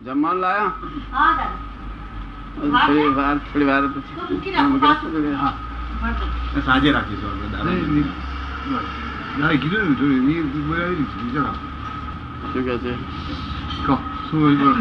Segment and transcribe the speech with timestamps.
[0.00, 0.72] જમવાનું લાયા?
[2.60, 4.16] થોડી વાર થોડી વાર પછી.
[6.66, 7.32] સાંજે રાખીશું
[9.62, 9.86] કીધું
[14.30, 14.72] શું છે?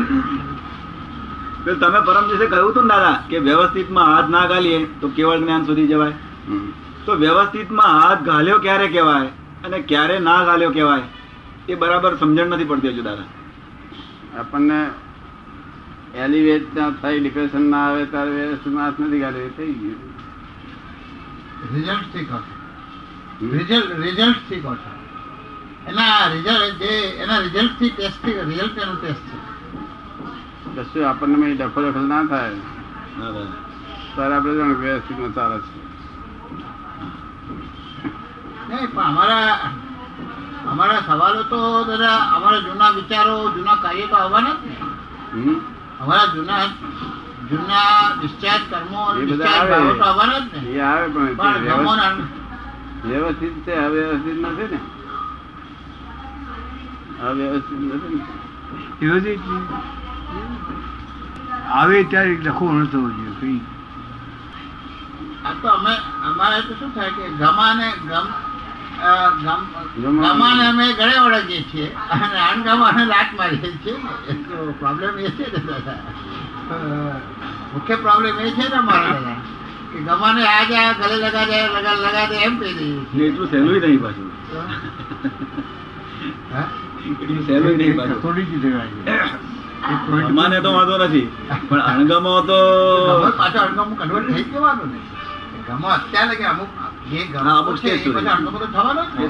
[1.66, 5.40] તો તમે પરમ દિવસે કહ્યું હતું ને દાદા કે વ્યવસ્થિતમાં હાથ ના ગાલીએ તો કેવળ
[5.44, 6.16] જ્ઞાન સુધી જવાય.
[7.06, 9.30] તો વ્યવસ્થિતમાં હાથ ગાલ્યો ક્યારે કહેવાય
[9.66, 11.08] અને ક્યારે ના ગાલ્યો કહેવાય?
[11.70, 13.28] એ બરાબર સમજણ નથી પડતી હજુ દાદા.
[14.40, 14.80] આપણને
[16.14, 20.14] એલિવેટ ના થાય ડિપ્રેશન ના આવે ત્યારે વ્યવસ્થિત હાથ નથી ગાલ્યો થઈ ગયું.
[21.74, 22.40] રિઝલ્ટથી કહો
[23.52, 24.56] રિઝલ્ટ રિઝલ્ટથી
[25.88, 26.92] એના રિઝલ્ટ જે
[27.24, 29.38] એના રિઝલ્ટથી ટેસ્ટથી રિઝલ્ટ એનું ટેસ્ટ છે.
[30.76, 32.56] કશું આપણને મેં ડફો ના થાય.
[34.16, 35.84] ત્યારે આપણે જાણ વ્યવસ્થિતમાં ચાલે છે.
[38.70, 39.72] નહીં પણ અમારા
[40.72, 44.76] અમારા સવાલો તો દાદા અમારા જૂના વિચારો જૂના કાર્યો તો આવવાના જ ને.
[45.34, 45.73] હમ?
[46.04, 46.66] અમારા જૂના
[47.50, 49.14] જૂના ડિસ્ચાર્જ કર્મો.
[49.80, 50.60] ભાવો તો આવવાના જ ને.
[50.60, 51.26] એ આવે પણ
[53.08, 54.80] વ્યવસ્થિત- છે અવ્યવસ્થિત નથી ને?
[57.28, 58.24] અવ્યવસ્થિત નથી
[61.70, 63.60] આવે ત્યારે લખો ન થવું જોઈએ કઈ.
[65.46, 68.53] આ તો અમે અમારે તો શું થાય કે ગમાને ગમ ગમ- ગમા-
[69.04, 73.96] ગમાને અમે ગળે વળગીએ છીએ અને અણગમાને લાત મારીએ છીએ.
[74.48, 76.00] તો પ્રોબ્લેમ એ છે ને દાદા.
[77.74, 79.40] મુખ્ય પ્રોબ્લેમ એ છે ને અમારા દાદા
[79.92, 83.80] કે ગમાને આ જા ગળે લગા દે લગા લગા દે એમ કહી દઈએ એટલું સહેલું
[83.80, 84.30] નહીં પાછું.
[86.54, 86.68] હા?
[87.04, 88.20] એટલું સહેલું નહીં પાછું.
[88.22, 88.66] થોડી જ
[90.24, 91.28] અમાને તો વાંધો નથી
[91.70, 92.60] પણ અણગમો તો
[93.38, 95.06] પાછો અણગમો કન્વર્ટ થઈ જ વાંધો નહીં
[95.68, 96.72] ગમો અત્યારે કે અમુક
[97.14, 97.98] જે હા, છે એ
[98.68, 99.26] થવાનો જ ને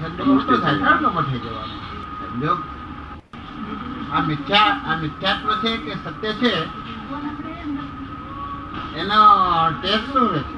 [0.00, 1.74] સંજોગો ઉલટો થાય છે, અણગમો જવાનો.
[2.32, 2.58] સંજોગ
[4.10, 6.52] આ મિથ્યા આ મિથ્યાત્વ છે કે સત્ય છે?
[8.94, 9.20] એનો
[9.80, 10.56] ટેસ્ટ શું રહે છે?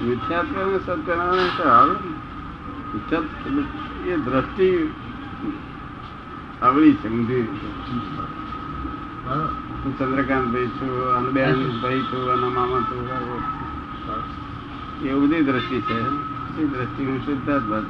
[0.00, 2.10] મિથ્યાત્વ અને સત્યનારાયણ તો આવે ને.
[2.92, 3.64] મિથ્યાત્વ એટલે
[4.04, 4.68] એ દ્રષ્ટિ
[6.60, 7.46] આવડી છે ઊંધી
[9.26, 9.50] બરોબર.
[9.82, 13.00] હું ચંદ્રકાંત ભાઈ છું અને બેન ભાઈ છું અને મામા છું
[15.08, 16.00] એ બધી દ્રષ્ટિ છે.
[16.60, 17.82] એ દ્રષ્ટિ હું શુદ્ધાત્મા.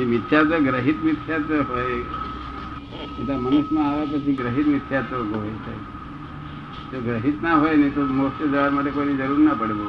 [0.00, 1.84] એ મિથ્યાત્વ ગ્રહિત મિથ્યાત્વ હોય.
[1.84, 5.94] એટલે મનુષ્યમાં આવ્યા પછી ગ્રહિત મિથ્યાત્વ હોય છે.
[6.92, 9.88] જો ગ્રહિત ના હોય ને તો મોક્ષ જવા માટે કોઈની જરૂર ના પડે બહુ.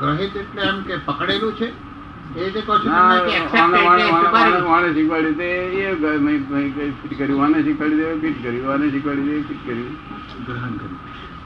[0.00, 1.90] ગ્રહિત એટલે એમ કે પકડેલું છે?
[2.84, 3.20] ના,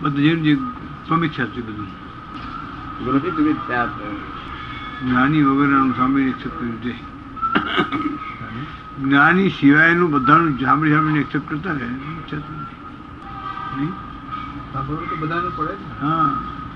[0.00, 1.90] બધું સમીક્ષા છે બધું
[3.04, 3.88] ગ્રહિત વિદ્યા
[5.00, 6.92] જ્ઞાની વગેરેનું સાંભળીને એક્સેપ્ટ કર્યું છે
[8.98, 11.88] જ્ઞાની સિવાયનું બધાનું સાંભળી સાંભળીને એક્સેપ્ટ કરતા રહે
[15.20, 16.28] બધાનું પડે હા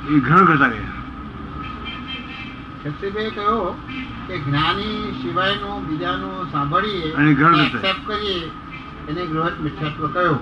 [0.08, 0.96] એ ઘણા કરતા રહ્યા
[2.82, 3.74] શક્તિભાઈએ કહ્યું
[4.26, 8.40] કે જ્ઞાની સિવાયનું બીજાનું સાંભળીએ અને ગ્રહણ એક્સેપ્ટ કરીએ
[9.08, 10.40] એને ગ્રહ મિથ્યાત્વ કહ્યું.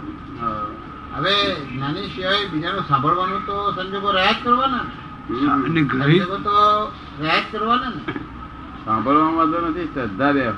[1.16, 4.90] હવે જ્ઞાની સિવાય બીજાનું સાંભળવાનું તો સંજોગો રહ્યા જ કરવાના ને.
[5.34, 5.64] હમ.
[5.64, 6.84] સંજોગો તો
[7.20, 8.12] રહ્યા જ કરવાના ને.
[8.84, 10.50] સાંભળવામાં વાંધો નથી શ્રદ્ધા દે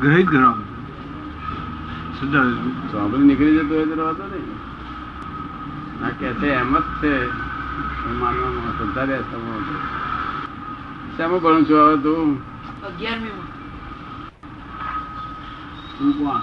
[0.00, 0.72] ગ્રહિત કરવામાં
[2.92, 4.56] સાંભળી નીકળી જતો હોય તો વાંધો નહીં.
[6.00, 7.26] ના કે છે એમ જ છે.
[7.26, 9.78] એ માનવામાં શ્રદ્ધા સમજો
[11.16, 12.52] શેમાં ભણું છું હવે તું?
[12.86, 13.28] અગિયારમી
[15.98, 16.40] તું કોણ?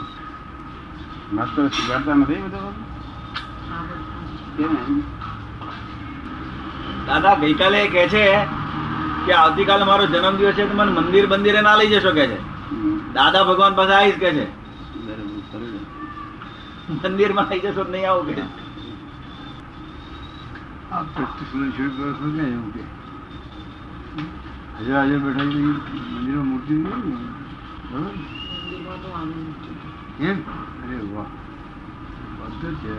[1.35, 2.75] માસ્તર શીખવાડતા નથી બધું
[4.57, 4.73] કેમ
[7.07, 8.23] દાદા ગઈકાલે કહે છે
[9.25, 12.39] કે આવતીકાલે મારો જન્મદિવસ છે તો મને મંદિર બંદિરે ના લઈ જશો કે છે.
[13.13, 14.45] દાદા ભગવાન પાસે આવીશ કે છે.
[15.05, 15.39] બરાબર,
[16.89, 18.33] માં મંદિરમાં લઈ જશો તો નહીં આવું કે
[22.73, 22.83] કે?
[24.73, 25.77] હાજર હાજર બેઠા મંદિર
[26.15, 26.75] મંદિરમાં મૂર્તિ.
[30.19, 30.37] એમ?
[30.89, 30.97] અરે
[32.39, 32.89] બધું છે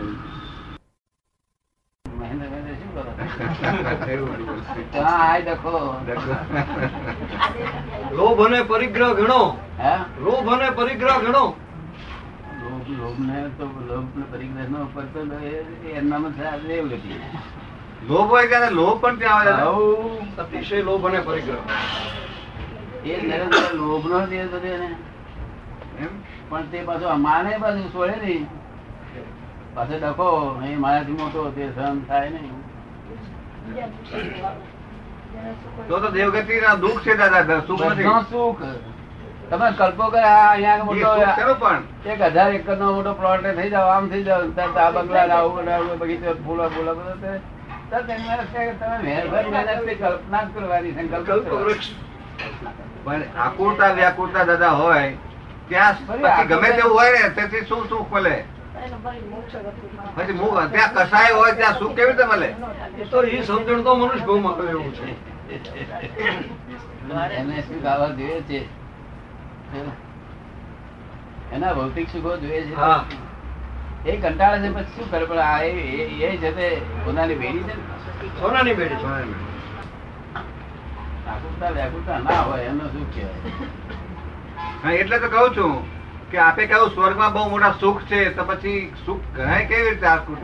[2.09, 3.03] મહેન્દ્ર મહેન્દ્ર શું કરો?
[5.03, 5.95] હા, આય દેખો.
[8.11, 9.57] લોભ અને પરિગ્રહ ગણો
[10.19, 11.55] લોભ અને પરિગ્રહ ગણો
[12.61, 13.65] લોભ લોભને તો
[15.43, 15.65] એ-
[16.67, 17.15] દેવગતિ.
[18.07, 19.51] લોભ હોય કે લોભ પણ ત્યાં આવે.
[20.37, 21.59] અતિશય લોભ અને પરિગ્રહ
[23.05, 24.19] એ નરેન્દ્ર લોભ નો.
[24.19, 24.31] એમ
[26.49, 28.45] પણ તે પાછો માને પાછું છોડે નહીં.
[29.75, 30.27] પાછો ડખો
[30.67, 32.55] એ મારાથી મોટો તે સહન થાય નહીં.
[35.87, 38.09] તો તો દેવગતિ ના દુઃખ છે દાદા સુખ નથી.
[38.31, 38.63] સુખ.
[39.49, 41.09] તમે કલ્પો કરે અહીંયા મોટો
[41.63, 41.81] પણ.
[42.05, 44.41] એક હજાર એકર નો મોટો પ્લોટ થઈ જાવ આમ થઈ જાવ.
[44.59, 47.31] આ બંગલા આવું આવું બગીચો ફૂલો ફૂલો બધું કે
[50.01, 51.49] કલ્પના કરવાની સંકલ્પ
[53.05, 55.09] પણ આકુરતા વ્યાકુરતા દાદા હોય
[55.71, 58.43] ત્યાં ગમે તેવું હોય ને તેથી શું સુખ મળે?
[60.15, 60.33] પછી
[60.71, 62.55] ત્યાં કસાય હોય ત્યાં સુખ કેવી રીતે મળે?
[63.09, 65.31] તો એ સમજણ તો મનુષ્ય ભાવમાં આવે એવું છે.
[67.35, 68.65] એને સુખ આવવા જોઈએ છે?
[71.51, 72.75] એના ભૌતિક સુખો જોઈએ છે.
[74.09, 75.25] એ કંટાળે છે પછી શું કરે?
[75.25, 76.75] પણ આ એ- છે તે
[77.05, 78.39] સોનાની બેડી છે ને?
[78.41, 79.51] સોનાની બેડી છે.
[81.29, 83.33] આકુરતા વ્યાકુરતા ના હોય એનો શું કહેવાય?
[84.83, 85.73] હા એટલે તો કહું છું
[86.31, 88.75] કે આપે કહ્યું સ્વર્ગમાં બહુ મોટા સુખ છે તો પછી
[89.05, 90.41] સુખ ગણાય કેવી રીતે આકૃત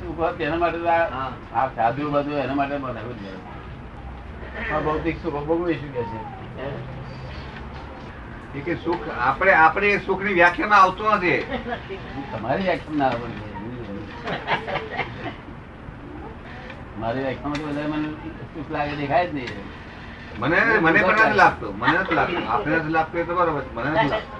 [0.00, 3.24] સુખ તેના માટે આ- સાધુ બધું એના માટે બનાવ્યું જ
[4.84, 6.18] ભૌતિક સુખ ભોગવીશું કે છે.
[8.62, 11.40] કે સુખ આપણે આપણે સુખની વ્યાખ્યામાં આવતું નથી.
[12.32, 13.28] તમારી વ્યાખ્યામાં ના આવડે
[16.98, 18.08] મારી વ્યાખ્યામાં તો બધા મને
[18.54, 19.52] સુખ લાગે દેખાય જ નહીં.
[20.38, 22.42] મને મને પણ નથી લાગતો મને નથી લાગતું.
[22.46, 24.34] આપણે નથી લાગતો એ તો બરોબર મને નથી લાગતો.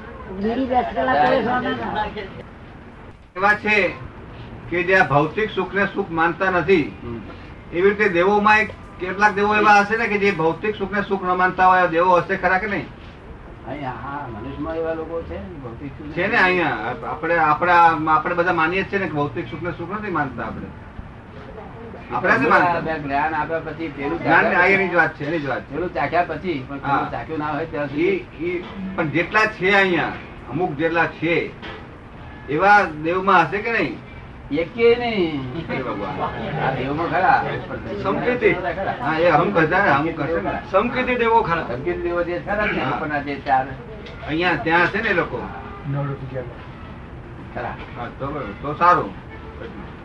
[3.37, 3.95] એવા છે
[4.71, 6.87] કે જે ભૌતિક સુખ ને સુખ માનતા નથી
[7.73, 8.71] એવી રીતે દેવોમાં એક
[9.01, 12.37] કેટલાક દેવો એવા હશે ને કે જે ભૌતિક સુખને સુખ ન માનતા હોય દેવો હશે
[12.37, 12.87] ખરા કે નહીં?
[13.67, 13.75] હા
[14.75, 18.99] એવા લોકો છે ને ભૌતિક સુખ છે ને અહીંયા આપણે આપણા આપણે બધા માનીએ છીએ
[18.99, 23.89] ને ભૌતિક સુખ ને સુખ નથી માનતા આપણે આપણે નથી માનતા બે જ્ઞાન આપ્યા પછી
[23.91, 26.81] પેલું જ્ઞાન આ ચાખ્યા એની જ વાત છે એની જ વાત પેલું ચાખ્યા પછી પણ
[26.83, 27.09] હા.
[27.13, 28.57] ચાખ્યું ના હોય ત્યાં સુધી
[28.97, 30.13] પણ જેટલા છે અહીંયા
[30.51, 31.35] અમુક જેટલા છે
[32.49, 33.95] એવા દેવમાં હશે કે નહીં?
[34.53, 35.41] એકેય નહીં.
[36.59, 37.39] આ દેવમાં ખરા.
[38.03, 38.55] સંકેતી.
[39.01, 39.51] હા એ હમ
[40.23, 40.51] હશે ને
[41.19, 41.65] દેવો ખરા.
[41.69, 43.23] સંકેત દેવો જે ખરા ને હા.
[43.23, 43.67] જે ચાર
[44.29, 45.39] અહીંયા ત્યાં હશે ને એ લોકો?
[47.55, 47.75] ખરા.
[47.97, 48.53] હા તો બરોબર.
[48.63, 49.11] તો સારું.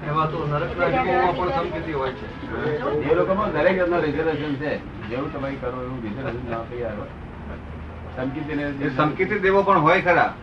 [0.08, 2.82] એવા તો નરકના જીવોમાં પણ સમકીતી હોય છે.
[3.12, 4.78] એ લોકોમાં દરેક જાતનો રિઝર્વેશન છે.
[5.10, 10.34] જેવું તમે કરો એવું રિઝર્વેશન ના તૈયાર હોય સંકેતી દેવો પણ હોય ખરા.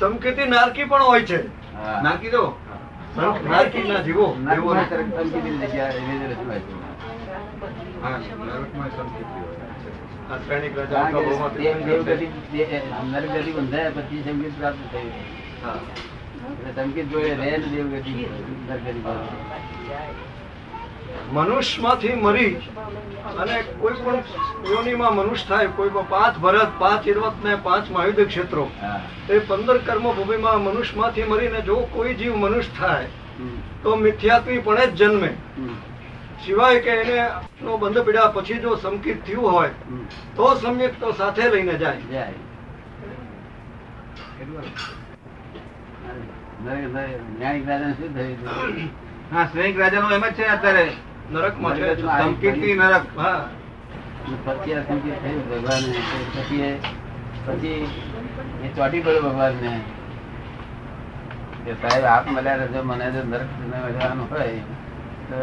[0.00, 1.46] સમકીતી નારકી પણ હોય છે.
[1.46, 2.00] હા.
[2.02, 2.58] નાખી દો
[3.50, 4.36] નારકીના જીવો.
[4.38, 6.72] દેવો નાગમાં તરફ રિઝર્વેશન હોય છે.
[8.02, 9.56] હા નરકમાં સંકેતી હોય.
[10.32, 15.12] આ શ્રેણીક રાજા કારણ કે ભગવાન દેવ- દેવગતિ દે- નરકગતિ બંધાયા પછી સંગીત પ્રાપ્ત થયું
[19.04, 20.26] પાસે.
[21.32, 22.54] મનુષ્યમાંથી મરી
[23.38, 24.14] અને કોઈ પણ
[24.70, 28.70] યોનિમાં મનુષ્ય થાય કોઈ પણ પાંચ ભરત પાંચ ઇરવત ને પાંચ મહાયુદ્ધ ક્ષેત્રો
[29.30, 33.06] એ પંદર કર્મ ભૂમિમાં મનુષ્યમાંથી મરીને જો કોઈ જીવ મનુષ્ય થાય
[33.82, 35.34] તો મિથ્યાત્વી પણ જ જન્મે.
[36.46, 37.28] સિવાય કે એને
[37.62, 39.70] નો બંધ પીડા પછી જો સંકિત થયું હોય
[40.36, 42.00] તો સમ્યક તો સાથે લઈને જાય.
[42.00, 42.34] જાય.
[46.66, 48.88] નર- નર- જ્ઞાનિક રાજાને શું થયું હતું?
[49.36, 50.90] હા શ્રેણીક રાજાનું એમ જ છે અત્યારે.
[51.32, 52.02] નરકમાં છે.
[52.02, 53.18] સંકેતી નરક?
[53.18, 53.48] હા.
[54.44, 55.94] પછી આ સંકેત થયું ભગવાનને.
[56.36, 56.78] પછી
[57.46, 57.90] પછી
[58.64, 59.80] એ ચોંટી પડ્યો ભગવાનને.
[61.64, 63.46] કે સાહેબ આપ મળ્યા રહેજો મને જો નરક
[63.76, 64.48] મળવાનું હોય
[65.28, 65.36] તો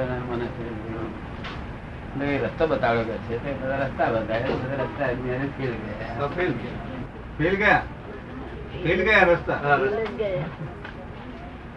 [2.17, 4.37] મને રસ્તો બતાવ્યો કે છે રસ્તા બતાવ્યા
[4.83, 6.19] રસ્તા ફેલ ગયા.
[6.19, 6.53] તો ફેલ
[7.37, 7.81] ફેલ ગયા?
[8.83, 9.53] ફેલ ગયા રસ્તા?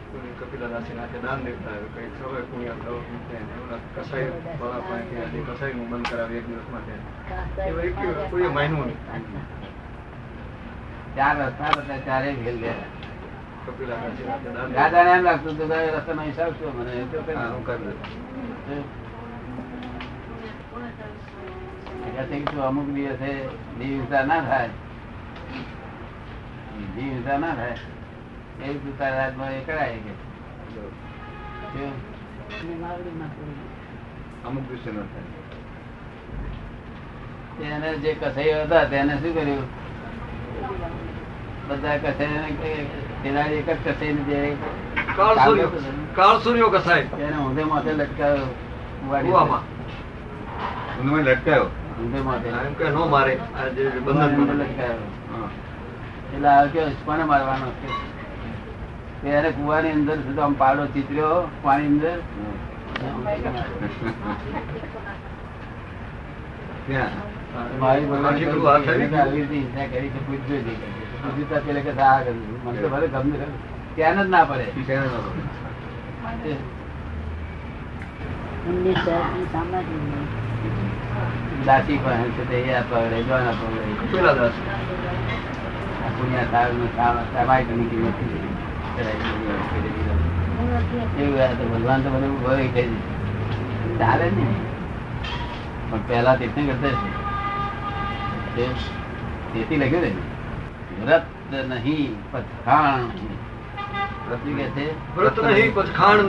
[0.06, 0.40] હા.
[0.40, 1.94] કપિલાદાસી નાથે દાન આવ્યું.
[1.94, 3.04] કંઈક સૌએ પુણ્ય થયું.
[3.32, 4.28] એમના કસાઈ
[4.60, 6.92] વાળા પાસેથી આજે કસાઈનું બંધ કરાવી એક દિવસ માટે
[7.88, 8.94] એક કોઈએ નહીં.
[11.16, 12.86] ચાર રસ્તા બધા ચારે ભેલ ગયા
[15.16, 17.86] એમ લાગતું હતું કે રસ્તાનો હિસાબ શું મને એ તો કરી
[22.60, 23.30] અમુક દિવસે
[23.78, 24.70] જીવ હિંસા ના થાય
[26.94, 27.95] જીવ હિંસા ના થાય
[28.64, 30.12] એવું તું તારા એ કરાય કે.
[34.46, 34.90] અમુક દિવસે
[37.64, 39.64] એને જે કસાઈ હતા તેને શું કર્યું?
[41.68, 42.56] બધા કસાઈ
[43.22, 44.56] પેલા એક જ કસાઈ જે
[45.16, 45.70] કાળ સૂર્યો
[46.16, 48.46] કાળ સૂર્યો કસાય એને ઊંધે માથે લટકાયો
[49.22, 49.64] કૂવામાં.
[51.24, 51.66] લટકાયો?
[52.00, 52.48] ઊંધે માથે.
[52.48, 53.38] એમ કે નો મારે.
[53.38, 55.06] આજે બંધન લટકાયો.
[55.32, 55.48] હા.
[56.34, 56.80] એટલે આ કે
[57.24, 58.15] મારવાનો છે?
[59.22, 62.18] ત્યારે કુવાની અંદર સીધો આમ પાડો ચીતર્યો પાણી અંદર.
[73.96, 74.66] ત્યાં જ ના પડે.
[81.66, 84.66] દાસી પણ છે તે એ આ પકડે જો આ પકડે કપિલાદાસી
[86.16, 88.45] ત્યાં સારું એવું આ તો
[91.70, 92.90] ભગવાન તો મને ભય કહી
[93.98, 94.46] ચાલે ને
[95.88, 96.94] પણ પેલા તીર્થંકર કરતા
[98.54, 98.66] છે
[99.52, 100.10] તેથી લખ્યું ને
[101.00, 101.24] વ્રત
[101.70, 103.26] નહીં પથખાણ છે
[104.26, 105.70] વ્રત નહીં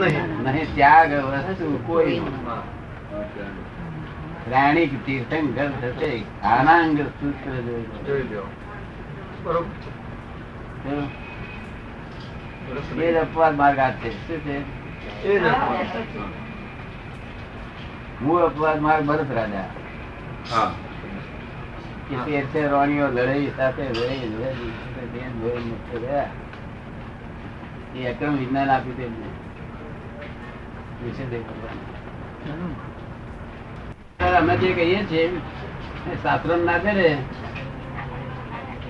[0.02, 1.10] નહીં નહીં ત્યાગ
[1.48, 2.18] વસ્તુ કોઈ.
[4.44, 6.10] પ્રાણિક તીર્થંકર થશે
[6.46, 7.54] આનાંગ સૂત્ર
[8.04, 8.44] જોઈ લો
[9.42, 9.68] બરોબર
[13.02, 14.28] એ જ અપવાદ માર્ગ આ છે.
[14.28, 14.62] શું છે?
[15.22, 15.86] એ જ અપવાદ.
[18.22, 19.64] મૂળ અપવાદ માર્ગ ભરત રાજા.
[20.50, 20.72] હા.
[22.70, 24.72] રાણીઓ લડાઈ સાથે લડાઈ લડાઈ
[25.12, 26.26] બેન ભાઈ મુક્ત રહ્યા.
[27.96, 29.26] એ અક્રમ વિજ્ઞાન આપ્યું તેમને
[34.38, 35.40] અમે જે કહીએ છીએ
[36.22, 37.18] શાસ્ત્ર ના કરે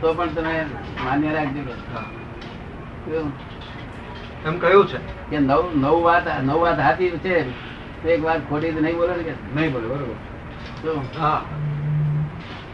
[0.01, 0.67] તો પણ તમે
[1.05, 1.63] માન્ય રાખજો?
[4.47, 4.99] એમ કહ્યું છે.
[5.31, 7.69] કે નવ નવ વાત નવ વાત હાથી છે
[8.09, 9.33] એક વાત ખોટી તો નહીં બોલે ને કે?
[9.55, 11.21] નહીં બોલે બરોબર.
[11.21, 11.43] હા.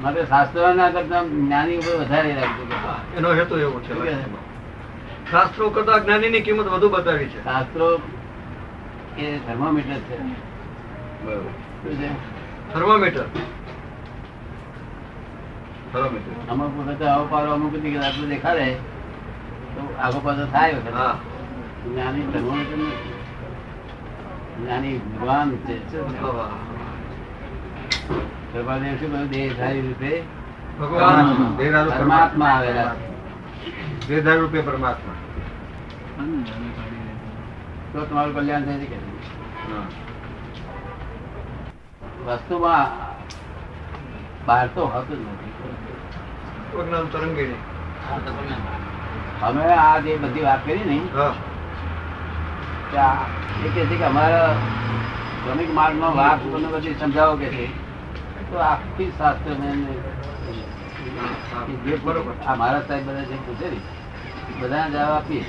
[0.02, 2.66] માટે શાસ્ત્ર ના કરતા જ્ઞાની ઉપર વધારે રાખજો
[3.16, 4.22] એનો હેતુ એવો છે.
[5.30, 7.44] શાસ્ત્રો કરતા જ્ઞાનીની કિંમત વધુ બતાવી છે.
[7.44, 8.00] શાસ્ત્રો
[9.18, 10.22] એ થર્મોમીટર છે.
[11.24, 11.94] બરોબર.
[12.72, 13.24] થર્મોમીટર.
[16.50, 17.72] અમુક વખતે આવો પારો અમુક
[18.28, 18.74] દેખાડે
[19.74, 20.94] તો આગો પાછો થાય વખત.
[20.94, 21.18] હા.
[21.84, 22.24] જ્ઞાની
[24.58, 25.76] જ્ઞાની ભગવાન છે.
[25.90, 26.20] શું છે?
[26.20, 26.48] હા.
[28.52, 30.12] પ્રભાદેવ શું કહ્યું દેહધારી રૂપે
[30.80, 31.26] ભગવાન
[31.90, 32.92] પરમાત્મા આવેલા
[34.08, 35.16] દેહધારી રૂપે પરમાત્મા.
[37.92, 38.98] તો તમારું કલ્યાણ થાય છે કે
[42.26, 42.86] વસ્તુમાં
[44.46, 45.52] બહાર તો હતું જ નથી.
[49.42, 50.96] અમે આ જે બધી વાત કરી ને
[52.94, 54.54] કે એ કહે છે કે અમારા
[55.44, 57.68] શ્રમિક માર્ગનો વાત તમને બધી સમજાવો કે છે.
[58.50, 59.56] તો આખી શાસ્ત્ર જે
[62.46, 63.76] આ મારા સાહેબ બધા જે પૂછે ને
[64.60, 65.44] બધા જવાબ આપીએ.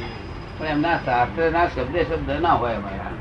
[0.57, 3.11] પણ એમના શાસ્ત્રના શબ્દે શબ્દ ના હોય અમારા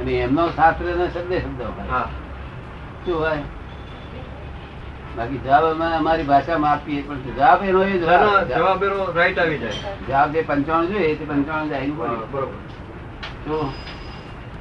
[0.00, 2.04] અને એમનો શાસ્ત્ર શબ્દે શબ્દ હોય.
[3.04, 3.42] શું હોય?
[5.16, 7.98] બાકી જવાબ અમે અમારી ભાષામાં આપીએ પણ જવાબ એનો એ.
[7.98, 9.72] જવાબ એનો રાઈટ આવી જાય.
[10.08, 12.58] જવાબ જે પંચાણું જોઈએ તે પંચાણું જાય બરોબર.
[13.44, 13.72] તો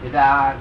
[0.06, 0.52] એટલે આ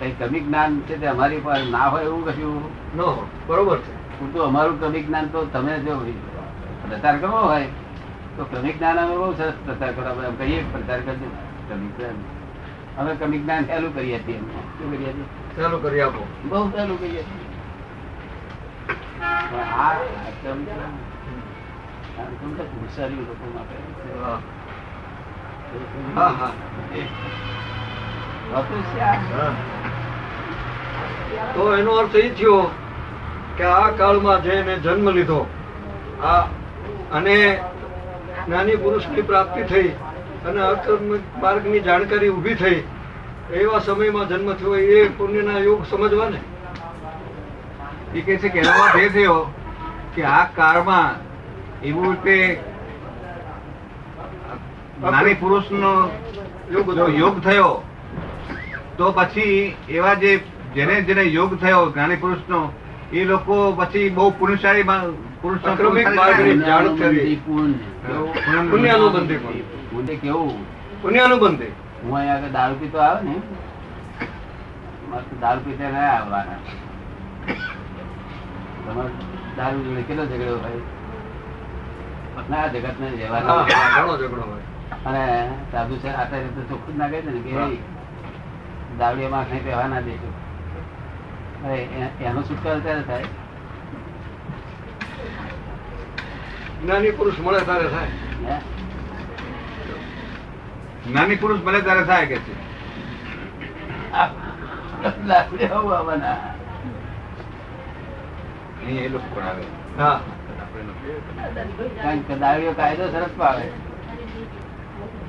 [0.00, 2.96] કઈ કમી જ્ઞાન છે તે અમારી પાસે ના હોય એવું કશું?
[2.96, 4.18] નો બરોબર છે.
[4.18, 5.94] પૂરતું અમારું કમી જ્ઞાન તો તમે જો
[6.88, 7.66] પ્રચાર કરવો હોય
[8.36, 11.28] તો કમી જ્ઞાન અમે બહુ સરસ પ્રચાર કરો એમ કહીએ પ્રચાર કરજો.
[11.68, 12.16] ક્રમિક જ્ઞાન
[12.98, 14.44] અમે કમી જ્ઞાન સહેલું કરીએ છીએ એમ.
[14.44, 15.24] શું કરીએ છીએ?
[15.56, 16.26] ચાલુ કરી આપો.
[16.44, 18.81] બહુ સહેલું કરીએ છીએ પણ આ આ ક્રમિક જ્ઞાન, આ ક્રમિક
[31.54, 32.58] તો એનો અર્થ એ થયો
[33.56, 35.40] કે આ કાળમાં જેને જન્મ લીધો,
[36.22, 36.42] આ
[37.12, 37.36] અને
[38.46, 39.90] જ્ઞાની પુરુષની પ્રાપ્તિ થઈ
[40.46, 42.80] અને અકર્મિક માર્ગની જાણકારી ઊભી થઈ,
[43.52, 46.40] એવા સમયમાં જન્મ થયો એ પુણ્યના યોગ સમજવા ને
[48.14, 49.50] એ કહે છે કે એનો અર્થ એ થયો
[50.14, 51.14] કે આ કાળમાં
[51.82, 52.58] એવું રીતે
[55.04, 56.10] નાની પુરુષનો
[57.12, 57.82] યોગ થયો
[58.96, 60.42] તો પછી એવા જે
[60.74, 62.72] જેને જેને યોગ થયો જ્ઞાની પુરુષનો
[63.12, 64.84] એ લોકો પછી બહુ પુરુષારી
[65.42, 65.62] પુરુષ.
[68.02, 68.70] કેવું?
[68.70, 69.62] પુણ્યનું બંધી પણ.
[69.90, 70.66] પુણ્ય કેવું
[71.02, 73.42] પુણ્યાનું બંધે હું અહીંયા આગળ દારૂ પીતો આવે ને
[75.10, 76.58] મસ્ત દારૂ પીતે રહ્યા આવવાના
[78.84, 79.10] તમારે
[79.56, 80.80] દારૂ જોડે કેટલો ઝઘડો હોય?
[82.48, 84.64] ના જગત ને હા, રહેવાનું હા, ઘણો ઝઘડો હોય.
[85.04, 85.22] અને
[85.72, 87.68] સાધુ છે આતા રીતે ચોખ્ખું જ ના કહે છે ને કે હા.
[88.98, 90.30] દાવડીયા માં કઈ ના દેશો
[92.26, 93.26] એનો છુટકારો ત્યારે થાય.
[96.80, 98.12] જ્ઞાની પુરુષ મળે ત્યારે થાય?
[101.06, 102.52] જ્ઞાની પુરુષ ભલે ત્યારે થાય કે છે
[105.28, 106.36] દાવડીયા હોવું આવવાના.
[106.36, 106.56] અહીં
[108.88, 109.64] એ લોકો પણ આવે.
[109.98, 110.20] હા.
[112.02, 113.64] કારણ કે દાવડીઓ કાયદો સરસ પાવે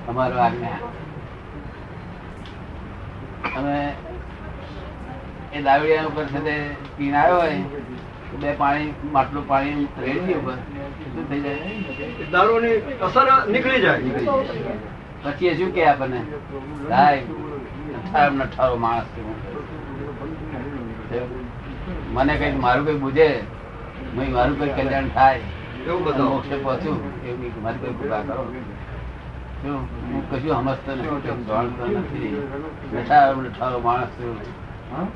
[0.09, 0.79] અમારો આજ્ઞા
[3.57, 3.75] અમે
[5.53, 6.55] એ દાવડિયા ઉપર છે તે
[7.13, 7.59] આવ્યો હોય
[8.41, 10.57] બે પાણી માટલું પાણી રેડી ઉપર
[11.13, 12.29] શું થઈ જાય?
[12.31, 13.99] દારૂની અસર નીકળી જાય.
[15.23, 16.21] પછી એ શું કે આપણને?
[16.89, 19.27] સાહેબ નઠારો માણસ છું.
[22.13, 23.43] મને કઈ મારું કઈ બુજે
[24.29, 25.39] મારું કઈ કલ્યાણ થાય
[25.87, 28.43] એવું બધું મોક્ષે પહોંચું એવું મારી કોઈ કૃપા કરો.
[29.63, 32.49] હું કશું સમજતો નથી જાણતો નથી.
[32.93, 34.37] નઠારો નઠારો માણસ છું.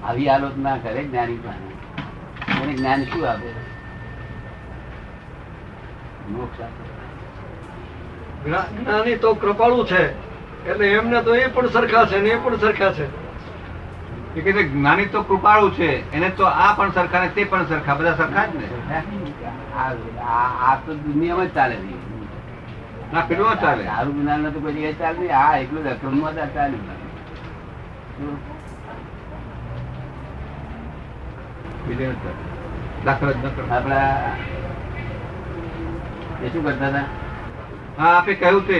[0.07, 2.63] આવી આલોચના કરે જ્ઞાની પાસે.
[2.63, 3.49] એને જ્ઞાન શું આપે?
[6.31, 6.83] મોક્ષ આપે.
[8.49, 10.03] જ્ઞાની તો કૃપાળુ છે.
[10.69, 13.26] એટલે એમને તો એ પણ સરખા છે ને એ પણ સરખા છે.
[14.37, 18.15] એ જ્ઞાની તો કૃપાળુ છે એને તો આ પણ સરખા ને તે પણ સરખા બધા
[18.15, 18.67] સરખા જ ને?
[19.75, 22.01] આ તો દુનિયામાં જ ચાલે નહીં
[23.13, 23.83] ના પેલું ચાલે?
[23.83, 25.35] દારૂ જ્ઞાન તો કોઈ ચાલે નહીં.
[25.37, 26.77] આ એકલું જ અક્રમમાં જ ચાલે
[28.17, 28.37] શું?
[36.63, 37.05] કરતા હતા?
[37.99, 38.79] હા આપે કહ્યું તે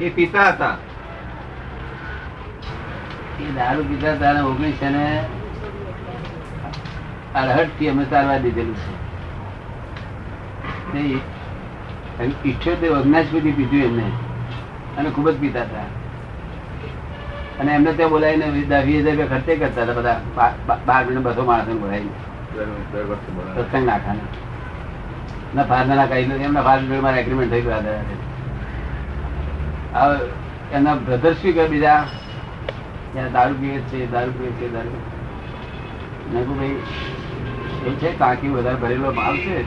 [0.00, 0.76] એ પિતા હતા.
[3.40, 5.24] એ દારૂ પીતા તારે ઓગણીસો ને
[7.34, 9.00] અડહઠથી અમે સારવા દીધેલું છે.
[12.48, 14.10] ઇઠ્યોતેર ઓગણાસ સુધી પીધું એમને.
[14.98, 15.82] અને ખૂબ જ પીતા હતા.
[17.60, 20.20] અને એમને ત્યાં બોલાવીને વીસ વીસ હજાર રૂપિયા ખર્ચે કરતા હતા બધા.
[20.86, 22.10] બાર બસો માણસો બોલાવીને.
[23.54, 24.20] સત્સંગ નાખાને
[25.54, 27.74] ના એમના ફાધર મારા એગ્રીમેન્ટ થઈ ગયું
[30.72, 32.04] એમના બ્રધર શું કરે બીજા?
[33.12, 35.00] ત્યાં દારૂ પીવે છે દારૂ પીવે છે દારૂ
[36.32, 36.76] મેં કહ્યું ભાઈ
[37.86, 39.64] એવું છે ટાંકી વધારે ભરેલો માલ છે.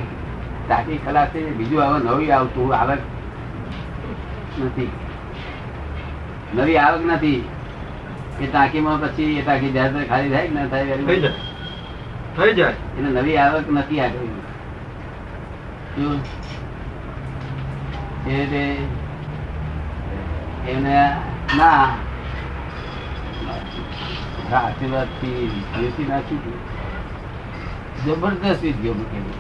[0.68, 3.00] ટાંકી ખલાસે બીજું આવે નવી આવતું આવક
[4.66, 4.92] નથી.
[6.56, 7.50] નવી આવક નથી.
[8.42, 11.34] એ ટાંકીમાં પછી એ ટાંકી જ્યારે ખાલી થાય ના થાય થઈ જાય.
[12.38, 12.76] થઈ જાય.
[13.00, 14.28] એને નવી આવક નથી આગળ?
[20.68, 20.96] એને
[21.58, 21.88] ના
[24.54, 26.62] આશીર્વાદથી જ્યોતિ ના છૂટ્યું
[28.06, 29.40] જબરદસ્ત વિદ્યો મૂકેલી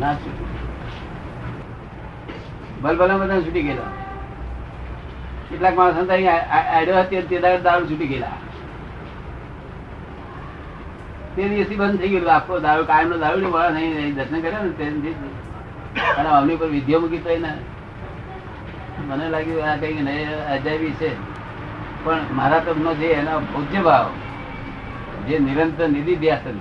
[0.00, 0.50] ના છૂટ્યું
[2.82, 3.90] બલબલા બધા છૂટી ગયેલા.
[5.48, 6.02] કેટલાક માણસો
[6.74, 8.36] આડ્યો હતી તે દારૂ છૂટી ગયેલા.
[11.34, 12.32] તે દિવસથી બંધ થઈ ગયેલું.
[12.34, 14.84] આખો દારૂ કાયમ નો દારૂ વાળા નહીં દર્શન કર્યા ને તે.
[16.18, 17.30] અને અમની પર વિદ્યા મૂકી તો
[19.08, 19.92] મને લાગ્યું આ કઈ
[20.54, 21.29] અજાયબી છે.
[22.04, 24.06] પણ મારા તરફનો જે એનો પૂજ્ય ભાવ
[25.26, 26.58] જે નિરંતર નિધિ ધ્યાસન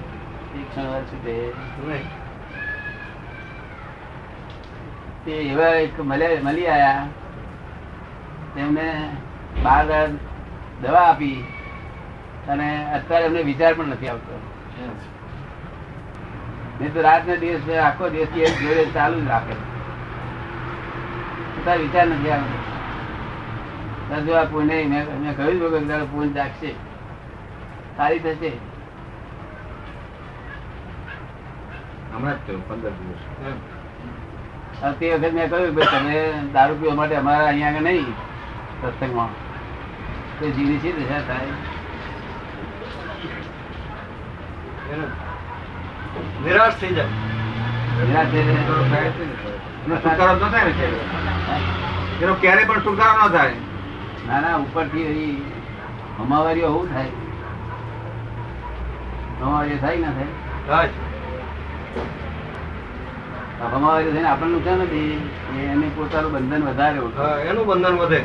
[5.25, 7.05] તે એવા એક મળી આયા,
[8.55, 8.87] તેમને
[9.63, 9.85] બાર
[10.81, 11.39] દવા આપી
[12.49, 14.33] અને અત્યારે એમને વિચાર પણ નથી આવતો.
[16.79, 18.29] નહીં તો રાત ના દિવસ, આખો દિવસ
[18.61, 19.55] જોડે ચાલુ જ રાખે.
[21.83, 22.68] વિચાર નથી આવતો.
[24.09, 26.71] જો આ પુણ્ય મેં કહ્યું જાગશે.
[27.97, 28.51] સારી થશે.
[32.13, 33.23] હમણાં જ પંદર દિવસ.
[34.99, 36.15] તે વખત મેં કહ્યું કે તમે
[36.53, 38.09] દારૂ પીવા માટે અમારા અહીંયા આગળ નહીં.
[38.81, 39.31] સત્સંગમાં.
[40.39, 41.49] તો જીવી છે દશા થાય.
[46.43, 47.07] નિરાશ થઈ જાય
[48.07, 48.63] નિરાશ થઈ જાય.
[52.19, 52.33] ક્યારે.
[52.41, 53.53] ક્યારે પણ છુટકારો ન થાય.
[54.27, 55.43] ના ના ઉપરથી
[56.17, 57.09] હમાવારીઓ હોવું થાય.
[59.41, 60.89] અમાવારી થાય ના થાય?
[63.61, 65.29] અમાવારી થઈને આપણને નુકસાન નથી.
[65.63, 66.97] એને પોતાનું બંધન વધારે
[67.47, 68.21] એનું બંધન વધે.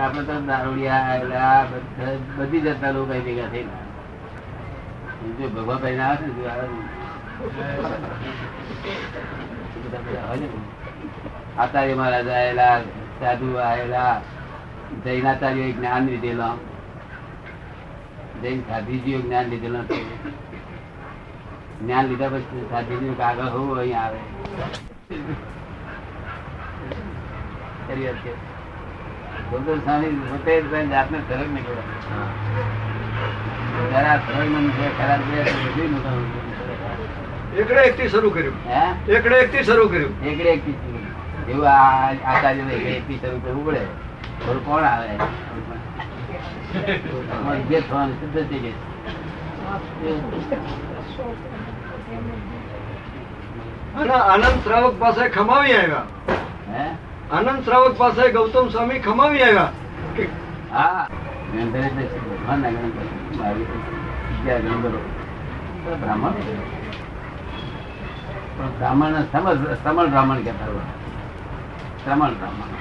[0.00, 3.72] આપણે તો દારૂડિયા બધા- બધી જતા લોકો ભેગા થઈને
[5.32, 6.26] જો ભગવાન ભાઈ ના આવે
[10.36, 10.48] ને.
[11.58, 12.80] આચાર્ય મહારાજ આયેલા.
[13.20, 14.14] સાધુ આવેલા
[15.04, 16.50] જૈનાચાર્ય જ્ઞાન લીધેલો
[18.42, 19.98] જૈન સાધુજીઓ જ્ઞાન લીધેલો છે.
[21.80, 24.20] જ્ઞાન લીધા પછી સાધીજી કાગળ હોવું અહીં આવે
[27.88, 28.32] છે.
[29.84, 30.54] સ્વામી પોતે
[30.92, 31.66] જાતને સરળ નહીં
[33.92, 36.18] જરા સરળ મન છે, ખરાબ છે, બધું નુકસાન
[37.58, 38.82] એકડે એકથી શરૂ કર્યું હે?
[39.16, 40.97] એકડે એકથી શરૂ કર્યું એકડે એકથી.
[41.50, 43.80] એવું આ આચાર્યને એકડે એકથી શરૂ પડે
[44.46, 45.08] થોડું કોણ આવે?
[47.58, 48.72] જે થવાનું સિદ્ધ થઈ ગઈ
[54.14, 56.04] આનંદ શ્રાવક પાસે ખમાવી આવ્યા.
[56.74, 56.88] હે?
[57.32, 59.72] આનંદ શ્રાવક પાસે ગૌતમ સ્વામી ખમાવી આવ્યા.
[60.72, 61.08] હા.
[68.78, 69.54] બ્રાહ્મણ સમળ
[70.06, 70.97] બ્રાહ્મણ સમળ
[72.08, 72.74] સમળ બ્રાહ્મણ.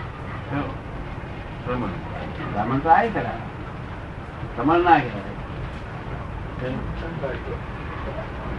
[1.63, 1.95] શ્રમણ
[2.53, 3.39] બ્રાહ્મણ તો આય ખરા
[4.55, 5.35] શ્રમણ ના કહેવાય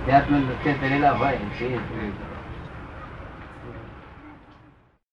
[0.06, 1.68] ધ્યાત્મ નૃત્ય કરેલા હોય તે